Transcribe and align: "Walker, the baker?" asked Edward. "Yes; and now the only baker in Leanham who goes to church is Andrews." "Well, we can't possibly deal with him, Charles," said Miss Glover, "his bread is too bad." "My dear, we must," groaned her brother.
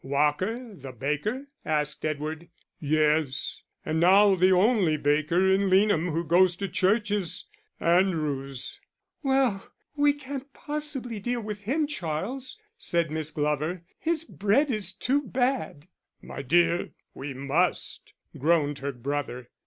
"Walker, 0.03 0.73
the 0.73 0.91
baker?" 0.91 1.45
asked 1.63 2.03
Edward. 2.05 2.49
"Yes; 2.79 3.61
and 3.85 3.99
now 3.99 4.33
the 4.33 4.51
only 4.51 4.97
baker 4.97 5.53
in 5.53 5.69
Leanham 5.69 6.09
who 6.11 6.23
goes 6.25 6.55
to 6.55 6.67
church 6.67 7.11
is 7.11 7.45
Andrews." 7.79 8.79
"Well, 9.21 9.69
we 9.95 10.13
can't 10.13 10.51
possibly 10.53 11.19
deal 11.19 11.41
with 11.41 11.65
him, 11.65 11.85
Charles," 11.85 12.59
said 12.79 13.11
Miss 13.11 13.29
Glover, 13.29 13.83
"his 13.99 14.23
bread 14.23 14.71
is 14.71 14.91
too 14.91 15.21
bad." 15.21 15.87
"My 16.19 16.41
dear, 16.41 16.93
we 17.13 17.35
must," 17.35 18.15
groaned 18.35 18.79
her 18.79 18.91
brother. 18.93 19.51